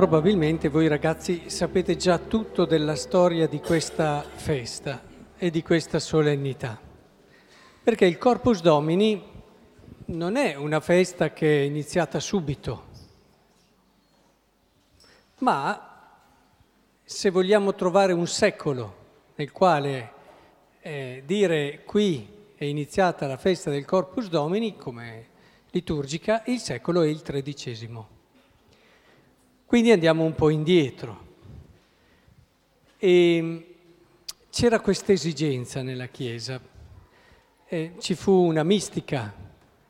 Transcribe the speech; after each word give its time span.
Probabilmente 0.00 0.70
voi 0.70 0.88
ragazzi 0.88 1.50
sapete 1.50 1.94
già 1.94 2.16
tutto 2.16 2.64
della 2.64 2.96
storia 2.96 3.46
di 3.46 3.60
questa 3.60 4.22
festa 4.22 5.02
e 5.36 5.50
di 5.50 5.62
questa 5.62 5.98
solennità, 5.98 6.80
perché 7.82 8.06
il 8.06 8.16
Corpus 8.16 8.62
Domini 8.62 9.22
non 10.06 10.36
è 10.36 10.54
una 10.54 10.80
festa 10.80 11.34
che 11.34 11.60
è 11.60 11.64
iniziata 11.64 12.18
subito, 12.18 12.86
ma 15.40 16.16
se 17.04 17.28
vogliamo 17.28 17.74
trovare 17.74 18.14
un 18.14 18.26
secolo 18.26 18.94
nel 19.34 19.52
quale 19.52 20.12
eh, 20.80 21.22
dire 21.26 21.82
qui 21.84 22.26
è 22.54 22.64
iniziata 22.64 23.26
la 23.26 23.36
festa 23.36 23.68
del 23.68 23.84
Corpus 23.84 24.30
Domini 24.30 24.78
come 24.78 25.26
liturgica, 25.72 26.42
il 26.46 26.58
secolo 26.58 27.02
è 27.02 27.06
il 27.06 27.20
tredicesimo. 27.20 28.19
Quindi 29.70 29.92
andiamo 29.92 30.24
un 30.24 30.34
po' 30.34 30.50
indietro. 30.50 31.26
E 32.98 33.74
c'era 34.50 34.80
questa 34.80 35.12
esigenza 35.12 35.80
nella 35.80 36.06
Chiesa, 36.06 36.60
eh, 37.68 37.92
ci 38.00 38.16
fu 38.16 38.32
una 38.32 38.64
mistica. 38.64 39.32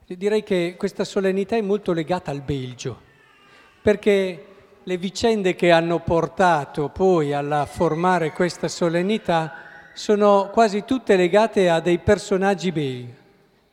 Direi 0.05 0.43
che 0.43 0.75
questa 0.77 1.05
solennità 1.05 1.57
è 1.57 1.63
molto 1.63 1.95
legata 1.95 2.31
al 2.31 2.43
Belgio, 2.43 3.01
perché 3.81 4.47
le 4.83 4.97
vicende 4.99 5.55
che 5.55 5.71
hanno 5.71 6.01
portato 6.01 6.91
poi 6.91 7.33
a 7.33 7.65
formare 7.65 8.33
questa 8.33 8.69
solennità 8.69 9.55
sono 9.95 10.51
quasi 10.53 10.85
tutte 10.85 11.17
legate 11.17 11.71
a 11.71 11.81
dei 11.81 12.01
personaggi 12.01 12.71
belgi, 12.71 13.15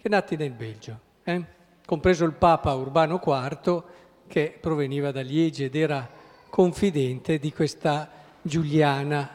che 0.01 0.07
nati 0.07 0.37
nel 0.37 0.53
Belgio, 0.53 0.99
eh? 1.25 1.43
compreso 1.85 2.23
il 2.23 2.31
Papa 2.31 2.73
Urbano 2.75 3.19
IV, 3.21 3.83
che 4.27 4.57
proveniva 4.59 5.11
da 5.11 5.21
Liegi 5.21 5.63
ed 5.63 5.75
era 5.75 6.07
confidente 6.49 7.39
di 7.39 7.51
questa 7.51 8.09
Giuliana, 8.41 9.29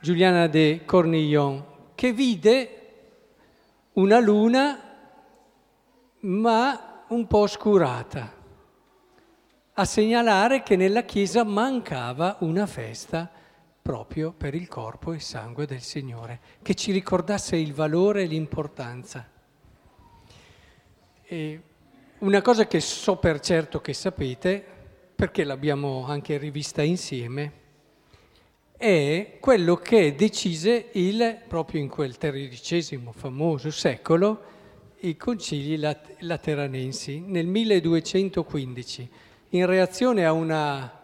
Giuliana 0.00 0.46
de 0.46 0.82
Cornillon, 0.84 1.64
che 1.94 2.12
vide 2.12 2.78
una 3.94 4.18
luna 4.20 4.78
ma 6.20 7.04
un 7.08 7.26
po' 7.26 7.38
oscurata, 7.38 8.32
a 9.74 9.84
segnalare 9.84 10.62
che 10.62 10.76
nella 10.76 11.02
Chiesa 11.02 11.44
mancava 11.44 12.36
una 12.40 12.66
festa 12.66 13.30
proprio 13.82 14.32
per 14.32 14.54
il 14.54 14.66
corpo 14.68 15.12
e 15.12 15.18
sangue 15.18 15.66
del 15.66 15.82
Signore, 15.82 16.40
che 16.62 16.74
ci 16.74 16.90
ricordasse 16.92 17.56
il 17.56 17.74
valore 17.74 18.22
e 18.22 18.26
l'importanza. 18.26 19.28
E 21.22 21.62
una 22.24 22.40
cosa 22.40 22.66
che 22.66 22.80
so 22.80 23.16
per 23.16 23.38
certo 23.40 23.82
che 23.82 23.92
sapete, 23.92 24.64
perché 25.14 25.44
l'abbiamo 25.44 26.06
anche 26.06 26.38
rivista 26.38 26.82
insieme, 26.82 27.52
è 28.78 29.36
quello 29.40 29.76
che 29.76 30.14
decise 30.14 30.88
il, 30.92 31.42
proprio 31.46 31.82
in 31.82 31.88
quel 31.88 32.16
tredicesimo 32.16 33.12
famoso 33.12 33.70
secolo, 33.70 34.52
i 35.00 35.18
concili 35.18 35.78
lateranensi 36.20 37.20
nel 37.20 37.46
1215, 37.46 39.10
in 39.50 39.66
reazione 39.66 40.24
a 40.24 40.32
una 40.32 41.00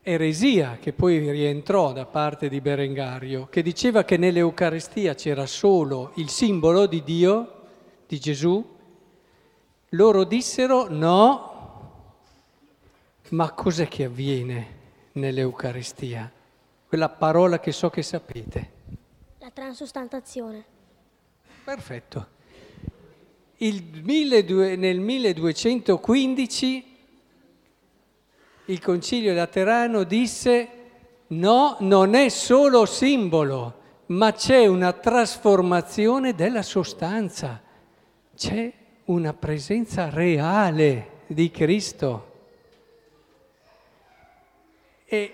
eresia 0.00 0.78
che 0.80 0.94
poi 0.94 1.30
rientrò 1.30 1.92
da 1.92 2.06
parte 2.06 2.48
di 2.48 2.62
Berengario, 2.62 3.48
che 3.50 3.60
diceva 3.60 4.04
che 4.04 4.16
nell'Eucaristia 4.16 5.14
c'era 5.14 5.44
solo 5.44 6.12
il 6.14 6.30
simbolo 6.30 6.86
di 6.86 7.02
Dio, 7.02 7.52
di 8.06 8.18
Gesù, 8.18 8.75
loro 9.90 10.24
dissero 10.24 10.88
no, 10.88 11.54
ma 13.30 13.50
cos'è 13.52 13.88
che 13.88 14.04
avviene 14.04 14.74
nell'Eucaristia? 15.12 16.30
Quella 16.88 17.08
parola 17.08 17.58
che 17.60 17.72
so 17.72 17.90
che 17.90 18.02
sapete. 18.02 18.72
La 19.38 19.50
transustantazione. 19.50 20.64
Perfetto. 21.64 22.34
Il, 23.56 24.02
nel 24.04 25.00
1215 25.00 26.94
il 28.66 28.80
Concilio 28.80 29.32
Laterano 29.32 30.02
disse 30.02 30.68
no, 31.28 31.76
non 31.80 32.14
è 32.14 32.28
solo 32.28 32.84
simbolo, 32.84 33.80
ma 34.06 34.32
c'è 34.32 34.66
una 34.66 34.92
trasformazione 34.92 36.34
della 36.34 36.62
sostanza. 36.62 37.62
C'è 38.36 38.72
una 39.06 39.32
presenza 39.34 40.08
reale 40.08 41.22
di 41.26 41.50
Cristo. 41.50 42.34
E, 45.04 45.32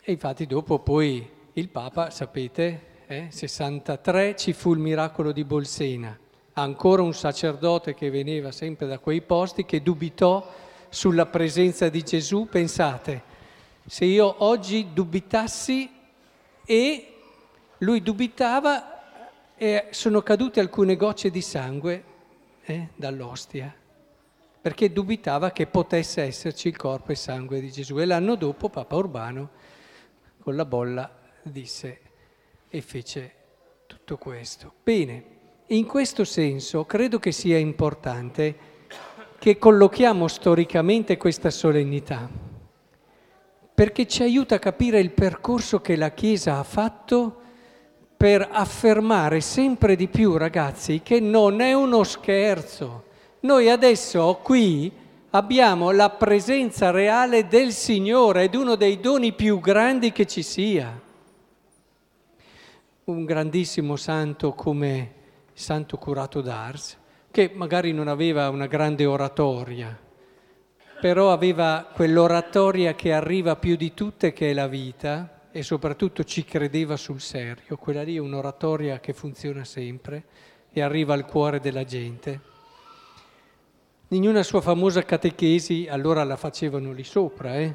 e 0.00 0.12
infatti 0.12 0.46
dopo 0.46 0.78
poi 0.78 1.28
il 1.54 1.68
Papa, 1.68 2.10
sapete, 2.10 2.90
eh, 3.06 3.26
63 3.30 4.36
ci 4.36 4.52
fu 4.52 4.72
il 4.72 4.78
miracolo 4.78 5.32
di 5.32 5.44
Bolsena, 5.44 6.16
ancora 6.54 7.02
un 7.02 7.12
sacerdote 7.12 7.94
che 7.94 8.10
veniva 8.10 8.52
sempre 8.52 8.86
da 8.86 8.98
quei 8.98 9.20
posti 9.20 9.64
che 9.64 9.82
dubitò 9.82 10.48
sulla 10.88 11.26
presenza 11.26 11.88
di 11.88 12.02
Gesù, 12.02 12.46
pensate, 12.48 13.22
se 13.84 14.04
io 14.04 14.44
oggi 14.44 14.92
dubitassi 14.92 15.90
e 16.64 17.14
lui 17.78 18.00
dubitava 18.00 19.54
e 19.56 19.88
sono 19.90 20.22
cadute 20.22 20.60
alcune 20.60 20.96
gocce 20.96 21.30
di 21.30 21.40
sangue 21.40 22.10
eh, 22.64 22.88
dall'ostia, 22.94 23.74
perché 24.60 24.92
dubitava 24.92 25.50
che 25.50 25.66
potesse 25.66 26.22
esserci 26.22 26.68
il 26.68 26.76
corpo 26.76 27.12
e 27.12 27.16
sangue 27.16 27.60
di 27.60 27.70
Gesù. 27.70 27.98
E 27.98 28.04
l'anno 28.04 28.36
dopo 28.36 28.68
Papa 28.68 28.96
Urbano, 28.96 29.50
con 30.40 30.56
la 30.56 30.64
bolla, 30.64 31.10
disse 31.42 32.00
e 32.68 32.80
fece 32.80 33.34
tutto 33.86 34.16
questo. 34.16 34.72
Bene, 34.82 35.24
in 35.66 35.86
questo 35.86 36.24
senso 36.24 36.84
credo 36.84 37.18
che 37.18 37.32
sia 37.32 37.58
importante 37.58 38.70
che 39.38 39.58
collochiamo 39.58 40.28
storicamente 40.28 41.16
questa 41.16 41.50
solennità, 41.50 42.28
perché 43.74 44.06
ci 44.06 44.22
aiuta 44.22 44.54
a 44.54 44.60
capire 44.60 45.00
il 45.00 45.10
percorso 45.10 45.80
che 45.80 45.96
la 45.96 46.12
Chiesa 46.12 46.58
ha 46.58 46.62
fatto 46.62 47.41
per 48.22 48.46
affermare 48.52 49.40
sempre 49.40 49.96
di 49.96 50.06
più, 50.06 50.36
ragazzi, 50.36 51.00
che 51.02 51.18
non 51.18 51.60
è 51.60 51.72
uno 51.72 52.04
scherzo. 52.04 53.06
Noi 53.40 53.68
adesso 53.68 54.38
qui 54.44 54.92
abbiamo 55.30 55.90
la 55.90 56.08
presenza 56.08 56.92
reale 56.92 57.48
del 57.48 57.72
Signore 57.72 58.44
ed 58.44 58.54
uno 58.54 58.76
dei 58.76 59.00
doni 59.00 59.32
più 59.32 59.58
grandi 59.58 60.12
che 60.12 60.28
ci 60.28 60.44
sia. 60.44 60.96
Un 63.02 63.24
grandissimo 63.24 63.96
santo 63.96 64.52
come 64.52 65.12
Santo 65.52 65.96
Curato 65.96 66.40
d'Ars, 66.40 66.96
che 67.28 67.50
magari 67.52 67.92
non 67.92 68.06
aveva 68.06 68.50
una 68.50 68.66
grande 68.66 69.04
oratoria, 69.04 69.98
però 71.00 71.32
aveva 71.32 71.88
quell'oratoria 71.92 72.94
che 72.94 73.12
arriva 73.12 73.56
più 73.56 73.74
di 73.74 73.92
tutte, 73.94 74.32
che 74.32 74.50
è 74.50 74.52
la 74.52 74.68
vita, 74.68 75.41
e 75.52 75.62
soprattutto 75.62 76.24
ci 76.24 76.44
credeva 76.44 76.96
sul 76.96 77.20
serio. 77.20 77.76
Quella 77.76 78.02
lì 78.02 78.16
è 78.16 78.20
un'oratoria 78.20 78.98
che 79.00 79.12
funziona 79.12 79.64
sempre 79.64 80.24
e 80.72 80.80
arriva 80.80 81.12
al 81.12 81.26
cuore 81.26 81.60
della 81.60 81.84
gente. 81.84 82.50
In 84.08 84.26
una 84.26 84.42
sua 84.42 84.62
famosa 84.62 85.02
catechesi, 85.04 85.86
allora 85.88 86.24
la 86.24 86.36
facevano 86.36 86.92
lì 86.92 87.04
sopra, 87.04 87.56
eh? 87.56 87.74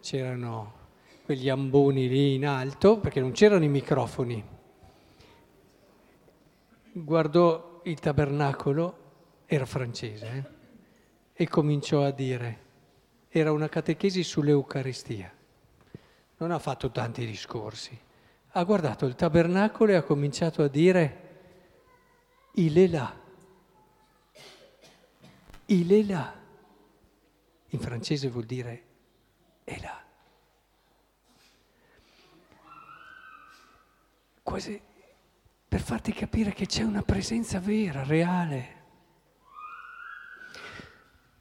c'erano 0.00 0.80
quegli 1.24 1.48
amboni 1.48 2.08
lì 2.08 2.34
in 2.34 2.46
alto, 2.46 2.98
perché 2.98 3.20
non 3.20 3.30
c'erano 3.30 3.64
i 3.64 3.68
microfoni. 3.68 4.44
Guardò 6.92 7.80
il 7.84 7.98
tabernacolo, 8.00 8.98
era 9.46 9.64
francese, 9.64 10.26
eh? 10.26 11.42
e 11.42 11.48
cominciò 11.48 12.04
a 12.04 12.10
dire, 12.10 12.58
era 13.28 13.52
una 13.52 13.68
catechesi 13.68 14.22
sull'Eucaristia 14.22 15.32
non 16.42 16.50
ha 16.50 16.58
fatto 16.58 16.90
tanti 16.90 17.24
discorsi, 17.24 17.96
ha 18.54 18.64
guardato 18.64 19.06
il 19.06 19.14
tabernacolo 19.14 19.92
e 19.92 19.94
ha 19.94 20.02
cominciato 20.02 20.64
a 20.64 20.68
dire, 20.68 21.30
il 22.54 22.76
è 22.76 22.88
là, 22.88 23.16
il 25.66 25.88
è 25.88 26.02
là. 26.02 26.40
In 27.68 27.78
francese 27.78 28.28
vuol 28.28 28.44
dire 28.44 28.84
è 29.62 29.78
là. 29.80 30.04
Quasi 34.42 34.82
per 35.68 35.80
farti 35.80 36.12
capire 36.12 36.52
che 36.52 36.66
c'è 36.66 36.82
una 36.82 37.02
presenza 37.02 37.60
vera, 37.60 38.02
reale. 38.02 38.80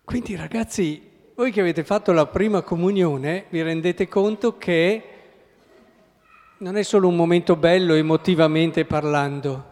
Quindi 0.04 0.36
ragazzi, 0.36 1.11
voi 1.36 1.52
che 1.52 1.62
avete 1.62 1.84
fatto 1.84 2.12
la 2.12 2.26
prima 2.28 2.62
comunione 2.62 3.46
vi 3.50 3.62
rendete 3.62 4.08
conto 4.08 4.58
che 4.58 5.04
non 6.58 6.76
è 6.76 6.84
solo 6.84 7.08
un 7.08 7.16
momento 7.16 7.56
bello 7.56 7.94
emotivamente 7.94 8.86
parlando, 8.86 9.66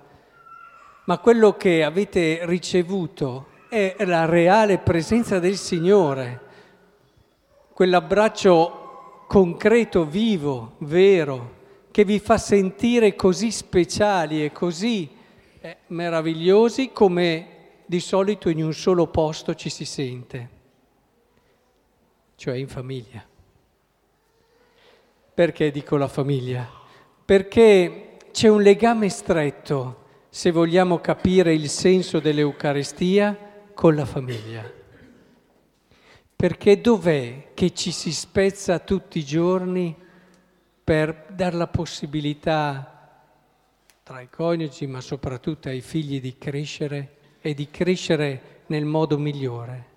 ma 1.06 1.18
quello 1.20 1.58
che 1.58 1.84
avete 1.84 2.40
ricevuto 2.44 3.48
è 3.68 3.96
la 4.06 4.26
reale 4.26 4.78
presenza 4.80 5.40
del 5.40 5.58
Signore. 5.58 6.48
quell'abbraccio 7.74 9.26
concreto, 9.28 10.06
vivo, 10.06 10.76
vero, 10.80 11.58
che 11.92 12.04
vi 12.04 12.20
fa 12.20 12.38
sentire 12.38 13.16
così 13.16 13.52
speciali 13.52 14.44
e 14.44 14.52
così 14.52 15.10
eh, 15.62 15.78
meravigliosi 15.88 16.92
come 16.92 17.48
di 17.86 18.00
solito 18.00 18.50
in 18.50 18.64
un 18.64 18.74
solo 18.74 19.08
posto 19.08 19.56
ci 19.56 19.70
si 19.70 19.86
sente, 19.86 20.59
cioè 22.40 22.56
in 22.56 22.70
famiglia. 22.70 23.22
Perché 25.34 25.72
dico 25.72 25.98
la 25.98 26.08
famiglia? 26.08 26.68
Perché 27.26 28.18
c'è 28.32 28.48
un 28.48 28.62
legame 28.62 29.10
stretto, 29.10 30.06
se 30.30 30.52
vogliamo 30.52 31.00
capire 31.00 31.54
il 31.54 31.68
senso 31.68 32.22
dell'Eucaristia, 32.22 33.38
con 33.74 33.94
la 33.94 34.06
famiglia. 34.06 34.72
Perché 36.34 36.80
dov'è 36.80 37.52
che 37.54 37.74
ci 37.74 37.92
si 37.92 38.14
spezza 38.14 38.80
tutti 38.80 39.20
i 39.20 39.26
giorni 39.26 39.94
per 40.82 41.26
dare 41.32 41.58
la 41.58 41.68
possibilità 41.68 43.22
tra 44.02 44.22
i 44.22 44.30
coniugi, 44.30 44.88
ma 44.88 45.02
soprattutto 45.02 45.68
ai 45.68 45.82
figli 45.82 46.22
di 46.22 46.38
crescere 46.38 47.18
e 47.42 47.54
di 47.54 47.70
crescere 47.70 48.62
nel 48.68 48.86
modo 48.86 49.18
migliore? 49.18 49.88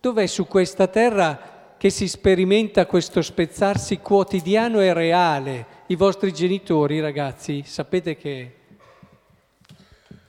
Dov'è 0.00 0.26
su 0.26 0.46
questa 0.46 0.86
terra 0.86 1.54
che 1.76 1.90
si 1.90 2.08
sperimenta 2.08 2.86
questo 2.86 3.22
spezzarsi 3.22 3.98
quotidiano 3.98 4.80
e 4.80 4.92
reale? 4.92 5.66
I 5.86 5.96
vostri 5.96 6.32
genitori, 6.32 7.00
ragazzi, 7.00 7.62
sapete 7.64 8.16
che 8.16 8.54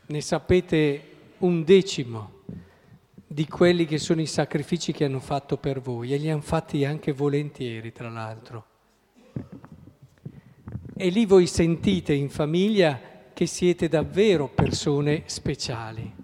ne 0.06 0.22
sapete 0.22 1.02
un 1.40 1.64
decimo 1.64 2.32
di 3.28 3.48
quelli 3.48 3.86
che 3.86 3.98
sono 3.98 4.22
i 4.22 4.28
sacrifici 4.28 4.94
che 4.94 5.06
hanno 5.06 5.20
fatto 5.20 5.58
per 5.58 5.82
voi 5.82 6.14
e 6.14 6.18
li 6.18 6.30
hanno 6.30 6.42
fatti 6.42 6.86
anche 6.86 7.12
volentieri, 7.12 7.92
tra 7.92 8.10
l'altro. 8.10 8.66
E 10.96 11.10
lì 11.10 11.26
voi 11.26 11.46
sentite 11.48 12.14
in 12.14 12.30
famiglia 12.30 13.00
che 13.34 13.46
siete 13.46 13.90
davvero 13.90 14.48
persone 14.48 15.24
speciali. 15.26 16.15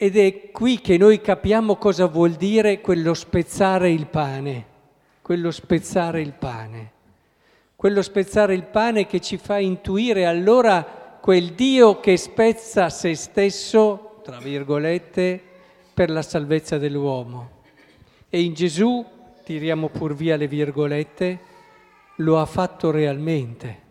Ed 0.00 0.16
è 0.16 0.52
qui 0.52 0.80
che 0.80 0.96
noi 0.96 1.20
capiamo 1.20 1.74
cosa 1.74 2.06
vuol 2.06 2.34
dire 2.34 2.80
quello 2.80 3.14
spezzare 3.14 3.90
il 3.90 4.06
pane, 4.06 4.66
quello 5.22 5.50
spezzare 5.50 6.20
il 6.20 6.34
pane, 6.34 6.92
quello 7.74 8.00
spezzare 8.02 8.54
il 8.54 8.62
pane 8.62 9.06
che 9.06 9.20
ci 9.20 9.38
fa 9.38 9.58
intuire 9.58 10.24
allora 10.24 11.18
quel 11.20 11.54
Dio 11.54 11.98
che 11.98 12.16
spezza 12.16 12.90
se 12.90 13.16
stesso 13.16 14.08
tra 14.28 14.38
virgolette, 14.40 15.42
per 15.94 16.10
la 16.10 16.20
salvezza 16.20 16.76
dell'uomo. 16.76 17.62
E 18.28 18.42
in 18.42 18.52
Gesù, 18.52 19.02
tiriamo 19.42 19.88
pur 19.88 20.14
via 20.14 20.36
le 20.36 20.46
virgolette, 20.46 21.40
lo 22.16 22.38
ha 22.38 22.44
fatto 22.44 22.90
realmente. 22.90 23.86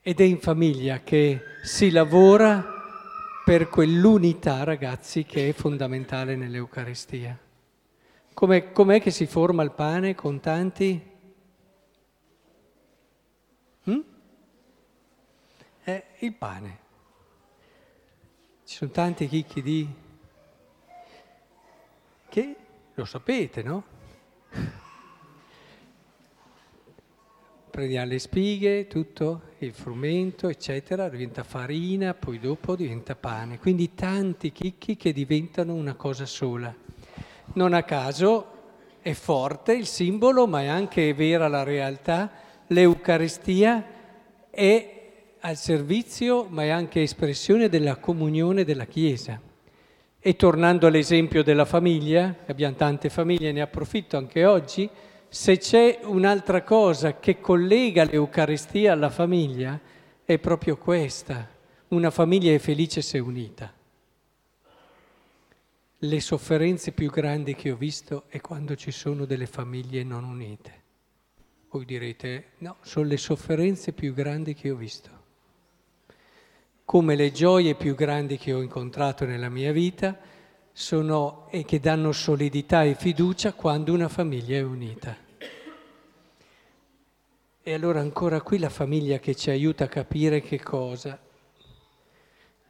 Ed 0.00 0.20
è 0.20 0.22
in 0.22 0.38
famiglia 0.38 1.00
che 1.00 1.40
si 1.64 1.90
lavora 1.90 2.73
per 3.44 3.68
quell'unità, 3.68 4.64
ragazzi, 4.64 5.24
che 5.24 5.50
è 5.50 5.52
fondamentale 5.52 6.34
nell'Eucaristia. 6.34 7.38
Com'è, 8.32 8.72
com'è 8.72 9.02
che 9.02 9.10
si 9.10 9.26
forma 9.26 9.62
il 9.62 9.72
pane 9.72 10.14
con 10.14 10.40
tanti? 10.40 11.12
Hm? 13.84 14.00
È 15.82 16.04
il 16.20 16.32
pane. 16.32 16.78
Ci 18.64 18.76
sono 18.76 18.90
tanti 18.90 19.28
chicchi 19.28 19.60
di... 19.60 19.86
che 22.30 22.56
lo 22.94 23.04
sapete, 23.04 23.62
no? 23.62 23.84
Prendiamo 27.70 28.06
le 28.08 28.18
spighe, 28.18 28.86
tutto, 28.86 29.52
il 29.64 29.72
frumento, 29.72 30.48
eccetera, 30.48 31.08
diventa 31.08 31.42
farina, 31.42 32.14
poi 32.14 32.38
dopo 32.38 32.76
diventa 32.76 33.14
pane. 33.14 33.58
Quindi 33.58 33.94
tanti 33.94 34.52
chicchi 34.52 34.96
che 34.96 35.12
diventano 35.12 35.74
una 35.74 35.94
cosa 35.94 36.26
sola. 36.26 36.74
Non 37.54 37.72
a 37.72 37.82
caso 37.82 38.46
è 39.00 39.12
forte 39.12 39.72
il 39.74 39.86
simbolo, 39.86 40.46
ma 40.46 40.62
è 40.62 40.66
anche 40.66 41.12
vera 41.14 41.48
la 41.48 41.62
realtà. 41.62 42.30
L'Eucaristia 42.68 43.84
è 44.50 45.12
al 45.40 45.56
servizio, 45.56 46.46
ma 46.48 46.62
è 46.62 46.68
anche 46.68 47.02
espressione 47.02 47.68
della 47.68 47.96
comunione 47.96 48.64
della 48.64 48.86
Chiesa. 48.86 49.38
E 50.18 50.36
tornando 50.36 50.86
all'esempio 50.86 51.42
della 51.42 51.66
famiglia, 51.66 52.34
abbiamo 52.46 52.76
tante 52.76 53.10
famiglie, 53.10 53.52
ne 53.52 53.60
approfitto 53.60 54.16
anche 54.16 54.46
oggi, 54.46 54.88
se 55.34 55.58
c'è 55.58 55.98
un'altra 56.04 56.62
cosa 56.62 57.18
che 57.18 57.40
collega 57.40 58.04
l'Eucaristia 58.04 58.92
alla 58.92 59.10
famiglia, 59.10 59.80
è 60.24 60.38
proprio 60.38 60.76
questa. 60.76 61.48
Una 61.88 62.12
famiglia 62.12 62.52
è 62.52 62.58
felice 62.58 63.02
se 63.02 63.18
unita. 63.18 63.72
Le 65.98 66.20
sofferenze 66.20 66.92
più 66.92 67.10
grandi 67.10 67.56
che 67.56 67.72
ho 67.72 67.76
visto 67.76 68.26
è 68.28 68.40
quando 68.40 68.76
ci 68.76 68.92
sono 68.92 69.24
delle 69.24 69.46
famiglie 69.46 70.04
non 70.04 70.22
unite. 70.22 70.82
Voi 71.68 71.84
direte, 71.84 72.50
no, 72.58 72.76
sono 72.82 73.06
le 73.06 73.16
sofferenze 73.16 73.90
più 73.90 74.14
grandi 74.14 74.54
che 74.54 74.70
ho 74.70 74.76
visto 74.76 75.22
come 76.84 77.16
le 77.16 77.32
gioie 77.32 77.74
più 77.74 77.94
grandi 77.94 78.36
che 78.36 78.52
ho 78.52 78.60
incontrato 78.60 79.24
nella 79.24 79.48
mia 79.48 79.72
vita 79.72 80.16
sono 80.70 81.48
e 81.50 81.64
che 81.64 81.80
danno 81.80 82.12
solidità 82.12 82.84
e 82.84 82.94
fiducia 82.94 83.54
quando 83.54 83.92
una 83.92 84.08
famiglia 84.08 84.58
è 84.58 84.62
unita. 84.62 85.23
E 87.66 87.72
allora 87.72 88.00
ancora 88.00 88.42
qui 88.42 88.58
la 88.58 88.68
famiglia 88.68 89.18
che 89.18 89.34
ci 89.34 89.48
aiuta 89.48 89.84
a 89.84 89.88
capire 89.88 90.42
che 90.42 90.60
cosa? 90.60 91.18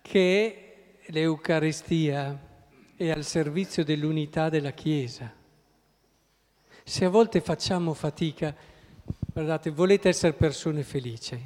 Che 0.00 0.75
l'Eucaristia 1.06 2.41
è 2.94 3.11
al 3.11 3.25
servizio 3.25 3.82
dell'unità 3.82 4.49
della 4.49 4.70
Chiesa. 4.70 5.35
Se 6.85 7.05
a 7.05 7.08
volte 7.08 7.40
facciamo 7.40 7.92
fatica, 7.92 8.54
guardate, 9.33 9.71
volete 9.71 10.11
essere 10.11 10.33
persone 10.33 10.85
felici, 10.85 11.45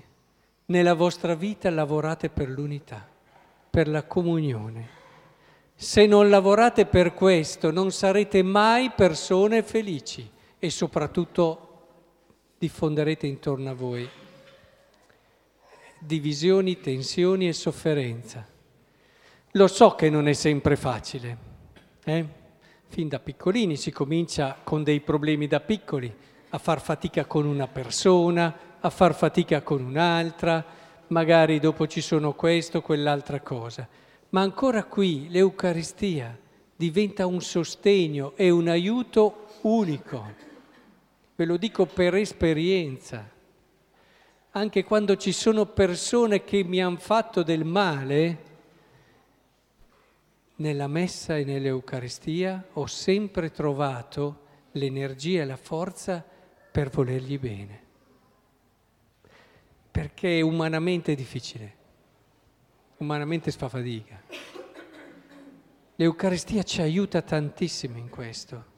nella 0.67 0.93
vostra 0.93 1.35
vita 1.35 1.71
lavorate 1.71 2.29
per 2.29 2.51
l'unità, 2.51 3.09
per 3.71 3.89
la 3.89 4.03
comunione. 4.03 4.89
Se 5.75 6.05
non 6.05 6.29
lavorate 6.29 6.85
per 6.85 7.15
questo 7.15 7.71
non 7.71 7.93
sarete 7.93 8.43
mai 8.43 8.91
persone 8.91 9.63
felici 9.63 10.31
e 10.59 10.69
soprattutto 10.69 11.68
diffonderete 12.59 13.27
intorno 13.27 13.71
a 13.71 13.75
voi 13.75 14.09
divisioni, 15.99 16.81
tensioni 16.81 17.49
e 17.49 17.53
sofferenza. 17.53 18.47
Lo 19.53 19.67
so 19.67 19.95
che 19.95 20.11
non 20.11 20.29
è 20.29 20.33
sempre 20.33 20.77
facile. 20.77 21.37
Eh? 22.05 22.27
Fin 22.89 23.09
da 23.09 23.19
piccolini 23.19 23.77
si 23.77 23.91
comincia 23.91 24.57
con 24.63 24.83
dei 24.83 25.01
problemi 25.01 25.47
da 25.47 25.61
piccoli, 25.61 26.15
a 26.51 26.59
far 26.59 26.81
fatica 26.81 27.27
con 27.27 27.47
una 27.47 27.67
persona, 27.67 28.77
a 28.81 28.91
far 28.91 29.15
fatica 29.15 29.63
con 29.63 29.83
un'altra, 29.83 30.65
magari 31.09 31.59
dopo 31.59 31.87
ci 31.87 32.01
sono 32.01 32.35
questo, 32.35 32.81
quell'altra 32.81 33.41
cosa. 33.41 33.87
Ma 34.31 34.41
ancora 34.41 34.85
qui 34.85 35.29
l'Eucaristia 35.29 36.39
diventa 36.77 37.27
un 37.27 37.41
sostegno 37.41 38.33
e 38.37 38.51
un 38.51 38.69
aiuto 38.69 39.47
unico. 39.63 40.48
Ve 41.39 41.45
lo 41.45 41.57
dico 41.57 41.87
per 41.87 42.17
esperienza. 42.17 43.31
Anche 44.51 44.83
quando 44.83 45.15
ci 45.15 45.31
sono 45.31 45.67
persone 45.67 46.43
che 46.43 46.65
mi 46.65 46.83
hanno 46.83 46.97
fatto 46.97 47.45
del 47.45 47.65
male, 47.65 48.45
nella 50.57 50.89
messa 50.89 51.37
e 51.37 51.45
nell'Eucaristia 51.45 52.71
ho 52.73 52.87
sempre 52.87 53.53
trovato 53.53 54.47
l'energia 54.73 55.43
e 55.43 55.45
la 55.45 55.57
forza 55.57 56.27
per 56.73 56.89
volergli 56.89 57.39
bene 57.39 57.87
perché 59.99 60.41
umanamente 60.43 61.11
è 61.11 61.15
difficile, 61.17 61.77
umanamente 62.99 63.51
si 63.51 63.59
fa 63.59 63.69
fatica. 63.69 64.23
L'Eucaristia 65.97 66.63
ci 66.63 66.81
aiuta 66.81 67.21
tantissimo 67.21 67.99
in 67.99 68.09
questo 68.09 68.78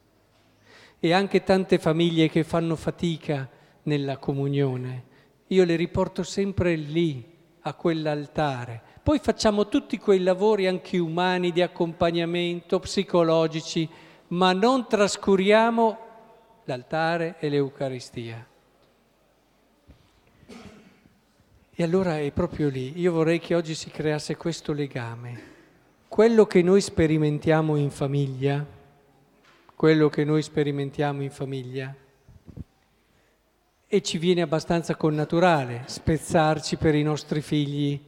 e 1.01 1.11
anche 1.11 1.43
tante 1.43 1.79
famiglie 1.79 2.29
che 2.29 2.45
fanno 2.45 2.77
fatica 2.77 3.49
nella 3.83 4.17
comunione, 4.17 5.03
io 5.47 5.65
le 5.65 5.75
riporto 5.75 6.23
sempre 6.23 6.75
lì, 6.75 7.31
a 7.61 7.73
quell'altare. 7.73 8.81
Poi 9.03 9.19
facciamo 9.19 9.67
tutti 9.67 9.97
quei 9.97 10.21
lavori 10.21 10.67
anche 10.67 10.97
umani 10.97 11.51
di 11.51 11.61
accompagnamento, 11.61 12.79
psicologici, 12.79 13.87
ma 14.27 14.53
non 14.53 14.87
trascuriamo 14.87 15.97
l'altare 16.65 17.35
e 17.39 17.49
l'Eucaristia. 17.49 18.45
E 21.73 21.83
allora 21.83 22.19
è 22.19 22.31
proprio 22.31 22.69
lì. 22.69 22.99
Io 22.99 23.11
vorrei 23.11 23.39
che 23.39 23.55
oggi 23.55 23.73
si 23.73 23.89
creasse 23.89 24.35
questo 24.37 24.71
legame. 24.71 25.49
Quello 26.07 26.45
che 26.45 26.61
noi 26.61 26.81
sperimentiamo 26.81 27.75
in 27.75 27.89
famiglia, 27.89 28.63
quello 29.81 30.09
che 30.09 30.23
noi 30.23 30.43
sperimentiamo 30.43 31.23
in 31.23 31.31
famiglia 31.31 31.91
e 33.87 34.01
ci 34.03 34.19
viene 34.19 34.43
abbastanza 34.43 34.95
connaturale 34.95 35.81
spezzarci 35.87 36.75
per 36.75 36.93
i 36.93 37.01
nostri 37.01 37.41
figli, 37.41 37.99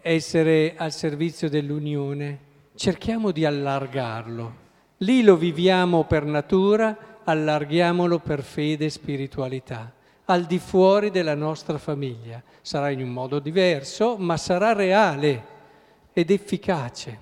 essere 0.00 0.74
al 0.76 0.90
servizio 0.90 1.48
dell'unione. 1.48 2.38
Cerchiamo 2.74 3.30
di 3.30 3.44
allargarlo. 3.44 4.54
Lì 4.96 5.22
lo 5.22 5.36
viviamo 5.36 6.06
per 6.06 6.24
natura, 6.24 7.20
allarghiamolo 7.22 8.18
per 8.18 8.42
fede 8.42 8.86
e 8.86 8.90
spiritualità, 8.90 9.92
al 10.24 10.44
di 10.44 10.58
fuori 10.58 11.12
della 11.12 11.36
nostra 11.36 11.78
famiglia. 11.78 12.42
Sarà 12.62 12.90
in 12.90 13.00
un 13.00 13.12
modo 13.12 13.38
diverso, 13.38 14.16
ma 14.16 14.36
sarà 14.36 14.72
reale 14.72 15.44
ed 16.12 16.32
efficace. 16.32 17.18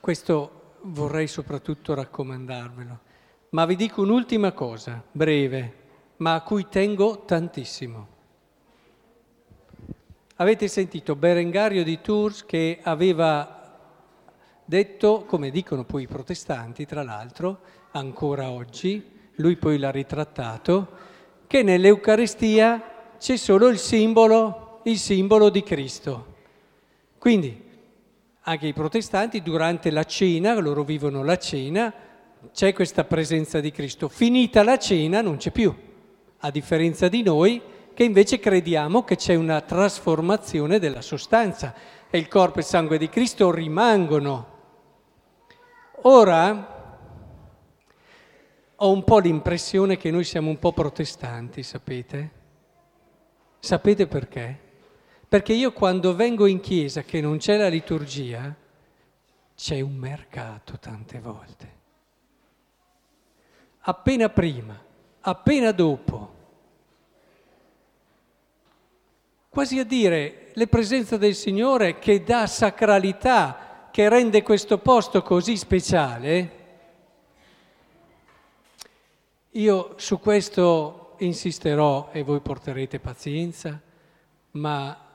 Questo 0.00 0.55
vorrei 0.86 1.26
soprattutto 1.26 1.94
raccomandarvelo. 1.94 3.00
Ma 3.50 3.64
vi 3.64 3.76
dico 3.76 4.02
un'ultima 4.02 4.52
cosa, 4.52 5.02
breve, 5.10 5.84
ma 6.18 6.34
a 6.34 6.42
cui 6.42 6.66
tengo 6.68 7.24
tantissimo. 7.24 8.14
Avete 10.36 10.68
sentito 10.68 11.16
Berengario 11.16 11.82
di 11.82 12.00
Tours 12.00 12.44
che 12.44 12.80
aveva 12.82 13.78
detto, 14.64 15.24
come 15.24 15.50
dicono 15.50 15.84
poi 15.84 16.02
i 16.02 16.08
protestanti, 16.08 16.84
tra 16.84 17.02
l'altro, 17.02 17.60
ancora 17.92 18.50
oggi, 18.50 19.02
lui 19.36 19.56
poi 19.56 19.78
l'ha 19.78 19.90
ritrattato, 19.90 20.88
che 21.46 21.62
nell'Eucaristia 21.62 23.14
c'è 23.18 23.36
solo 23.36 23.68
il 23.68 23.78
simbolo, 23.78 24.80
il 24.84 24.98
simbolo 24.98 25.48
di 25.48 25.62
Cristo. 25.62 26.34
Quindi 27.18 27.64
anche 28.48 28.68
i 28.68 28.72
protestanti 28.72 29.42
durante 29.42 29.90
la 29.90 30.04
cena, 30.04 30.54
loro 30.54 30.84
vivono 30.84 31.24
la 31.24 31.36
cena, 31.36 31.92
c'è 32.52 32.72
questa 32.72 33.02
presenza 33.02 33.58
di 33.58 33.72
Cristo. 33.72 34.08
Finita 34.08 34.62
la 34.62 34.78
cena 34.78 35.20
non 35.20 35.36
c'è 35.36 35.50
più, 35.50 35.74
a 36.38 36.50
differenza 36.52 37.08
di 37.08 37.22
noi 37.22 37.60
che 37.92 38.04
invece 38.04 38.38
crediamo 38.38 39.02
che 39.02 39.16
c'è 39.16 39.34
una 39.34 39.60
trasformazione 39.62 40.78
della 40.78 41.00
sostanza 41.00 41.74
e 42.08 42.18
il 42.18 42.28
corpo 42.28 42.58
e 42.58 42.60
il 42.60 42.66
sangue 42.66 42.98
di 42.98 43.08
Cristo 43.08 43.50
rimangono. 43.50 44.54
Ora 46.02 46.74
ho 48.76 48.92
un 48.92 49.02
po' 49.02 49.18
l'impressione 49.18 49.96
che 49.96 50.12
noi 50.12 50.22
siamo 50.22 50.50
un 50.50 50.58
po' 50.60 50.72
protestanti, 50.72 51.64
sapete? 51.64 52.30
Sapete 53.58 54.06
perché? 54.06 54.65
Perché 55.28 55.52
io 55.52 55.72
quando 55.72 56.14
vengo 56.14 56.46
in 56.46 56.60
chiesa 56.60 57.02
che 57.02 57.20
non 57.20 57.38
c'è 57.38 57.56
la 57.56 57.68
liturgia, 57.68 58.54
c'è 59.54 59.80
un 59.80 59.94
mercato 59.94 60.78
tante 60.78 61.18
volte 61.18 61.76
appena 63.88 64.28
prima, 64.28 64.80
appena 65.20 65.72
dopo. 65.72 66.34
Quasi 69.48 69.78
a 69.78 69.84
dire 69.84 70.50
le 70.52 70.66
presenze 70.66 71.18
del 71.18 71.34
Signore 71.34 71.98
che 71.98 72.22
dà 72.22 72.46
sacralità, 72.46 73.88
che 73.90 74.08
rende 74.08 74.42
questo 74.42 74.78
posto 74.78 75.22
così 75.22 75.56
speciale. 75.56 76.64
Io 79.52 79.94
su 79.96 80.20
questo 80.20 81.14
insisterò 81.18 82.10
e 82.12 82.22
voi 82.22 82.40
porterete 82.40 83.00
pazienza, 83.00 83.80
ma 84.52 85.05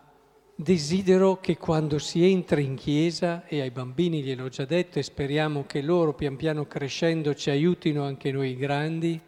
Desidero 0.62 1.40
che 1.42 1.58
quando 1.58 1.98
si 1.98 2.24
entra 2.24 2.60
in 2.60 2.76
chiesa, 2.76 3.48
e 3.48 3.62
ai 3.62 3.72
bambini 3.72 4.22
gliel'ho 4.22 4.48
già 4.48 4.64
detto 4.64 5.00
e 5.00 5.04
speriamo 5.04 5.66
che 5.66 5.82
loro 5.82 6.14
pian 6.14 6.36
piano 6.36 6.68
crescendo 6.68 7.34
ci 7.34 7.50
aiutino 7.50 8.04
anche 8.04 8.32
noi 8.32 8.56
grandi, 8.56 9.20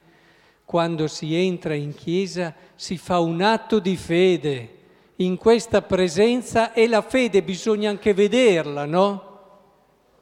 quando 0.64 1.08
si 1.08 1.34
entra 1.34 1.74
in 1.74 1.96
chiesa 1.96 2.54
si 2.76 2.98
fa 2.98 3.18
un 3.18 3.42
atto 3.42 3.80
di 3.80 3.96
fede 3.96 4.78
in 5.18 5.38
questa 5.38 5.82
presenza 5.82 6.72
e 6.72 6.88
la 6.88 7.02
fede 7.02 7.42
bisogna 7.42 7.90
anche 7.90 8.14
vederla, 8.14 8.86
no? 8.86 9.32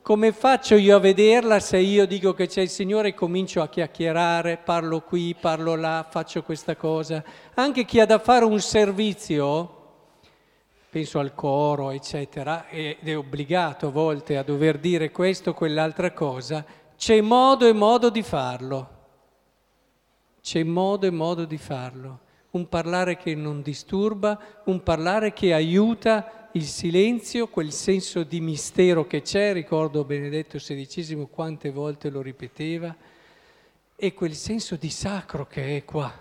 Come 0.02 0.32
faccio 0.32 0.76
io 0.76 0.96
a 0.96 1.00
vederla 1.00 1.60
se 1.60 1.78
io 1.78 2.08
dico 2.08 2.34
che 2.34 2.48
c'è 2.48 2.62
il 2.62 2.70
Signore 2.70 3.10
e 3.10 3.14
comincio 3.14 3.62
a 3.62 3.68
chiacchierare, 3.68 4.60
parlo 4.64 5.02
qui, 5.02 5.36
parlo 5.38 5.76
là, 5.76 6.08
faccio 6.10 6.42
questa 6.42 6.78
cosa? 6.78 7.22
Anche 7.56 7.84
chi 7.84 8.00
ha 8.00 8.06
da 8.06 8.18
fare 8.18 8.46
un 8.46 8.62
servizio 8.62 9.80
penso 10.92 11.20
al 11.20 11.34
coro, 11.34 11.92
eccetera, 11.92 12.68
ed 12.68 12.98
è 13.08 13.18
obbligato 13.18 13.88
a 13.88 13.92
volte 13.92 14.36
a 14.36 14.44
dover 14.44 14.78
dire 14.78 15.10
questo 15.10 15.52
o 15.52 15.54
quell'altra 15.54 16.12
cosa, 16.12 16.66
c'è 16.98 17.22
modo 17.22 17.66
e 17.66 17.72
modo 17.72 18.10
di 18.10 18.22
farlo. 18.22 18.90
C'è 20.42 20.64
modo 20.64 21.08
e 21.08 21.10
modo 21.10 21.46
di 21.46 21.58
farlo. 21.58 22.20
Un 22.52 22.68
parlare 22.68 23.16
che 23.16 23.34
non 23.36 23.62
disturba, 23.62 24.38
un 24.66 24.84
parlare 24.84 25.32
che 25.32 25.54
aiuta 25.54 26.50
il 26.52 26.66
silenzio, 26.66 27.48
quel 27.48 27.72
senso 27.72 28.24
di 28.24 28.42
mistero 28.42 29.08
che 29.08 29.22
c'è, 29.22 29.54
ricordo 29.54 30.04
Benedetto 30.04 30.58
XVI 30.58 31.26
quante 31.32 31.72
volte 31.72 32.10
lo 32.10 32.22
ripeteva, 32.22 32.94
e 33.96 34.14
quel 34.14 34.34
senso 34.34 34.76
di 34.76 34.90
sacro 34.90 35.48
che 35.48 35.78
è 35.78 35.86
qua. 35.86 36.14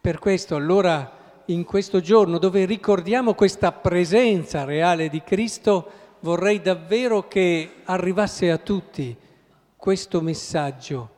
Per 0.00 0.18
questo 0.20 0.54
allora 0.54 1.22
in 1.46 1.64
questo 1.64 2.00
giorno 2.00 2.38
dove 2.38 2.64
ricordiamo 2.64 3.34
questa 3.34 3.72
presenza 3.72 4.64
reale 4.64 5.08
di 5.08 5.22
Cristo, 5.22 5.90
vorrei 6.20 6.60
davvero 6.60 7.28
che 7.28 7.82
arrivasse 7.84 8.50
a 8.50 8.58
tutti 8.58 9.16
questo 9.76 10.20
messaggio. 10.20 11.12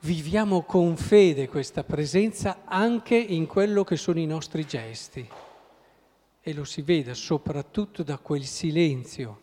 Viviamo 0.00 0.62
con 0.62 0.96
fede 0.96 1.48
questa 1.48 1.84
presenza 1.84 2.62
anche 2.64 3.14
in 3.14 3.46
quello 3.46 3.84
che 3.84 3.96
sono 3.96 4.18
i 4.18 4.26
nostri 4.26 4.66
gesti 4.66 5.28
e 6.40 6.54
lo 6.54 6.64
si 6.64 6.82
veda 6.82 7.14
soprattutto 7.14 8.02
da 8.02 8.18
quel 8.18 8.44
silenzio 8.44 9.40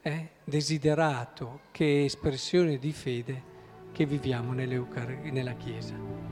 eh, 0.00 0.30
desiderato 0.42 1.60
che 1.70 2.00
è 2.00 2.04
espressione 2.04 2.78
di 2.78 2.92
fede 2.92 3.50
che 3.92 4.06
viviamo 4.06 4.52
nella 4.52 5.52
Chiesa. 5.52 6.31